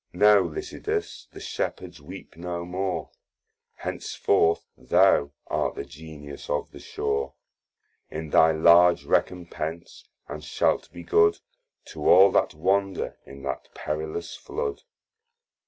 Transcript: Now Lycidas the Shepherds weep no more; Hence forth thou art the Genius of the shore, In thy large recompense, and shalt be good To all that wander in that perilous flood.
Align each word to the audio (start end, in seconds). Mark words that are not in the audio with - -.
Now 0.13 0.39
Lycidas 0.41 1.27
the 1.31 1.39
Shepherds 1.39 2.01
weep 2.01 2.35
no 2.35 2.65
more; 2.65 3.11
Hence 3.75 4.15
forth 4.15 4.65
thou 4.75 5.29
art 5.45 5.75
the 5.75 5.85
Genius 5.85 6.49
of 6.49 6.71
the 6.71 6.79
shore, 6.79 7.35
In 8.09 8.31
thy 8.31 8.51
large 8.51 9.05
recompense, 9.05 10.03
and 10.27 10.43
shalt 10.43 10.91
be 10.91 11.03
good 11.03 11.37
To 11.93 12.09
all 12.09 12.31
that 12.31 12.55
wander 12.55 13.19
in 13.27 13.43
that 13.43 13.69
perilous 13.75 14.35
flood. 14.35 14.81